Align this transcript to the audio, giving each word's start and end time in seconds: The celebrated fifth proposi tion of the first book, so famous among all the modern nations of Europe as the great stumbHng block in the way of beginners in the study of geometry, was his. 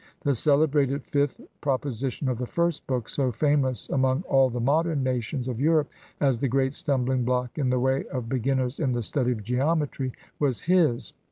The 0.21 0.33
celebrated 0.33 1.03
fifth 1.05 1.39
proposi 1.61 2.11
tion 2.11 2.27
of 2.27 2.39
the 2.39 2.47
first 2.47 2.87
book, 2.87 3.07
so 3.07 3.31
famous 3.31 3.87
among 3.89 4.23
all 4.23 4.49
the 4.49 4.59
modern 4.59 5.03
nations 5.03 5.47
of 5.47 5.59
Europe 5.59 5.89
as 6.19 6.39
the 6.39 6.47
great 6.47 6.73
stumbHng 6.73 7.23
block 7.23 7.59
in 7.59 7.69
the 7.69 7.79
way 7.79 8.05
of 8.07 8.27
beginners 8.27 8.79
in 8.79 8.93
the 8.93 9.03
study 9.03 9.31
of 9.33 9.43
geometry, 9.43 10.11
was 10.39 10.63
his. 10.63 11.13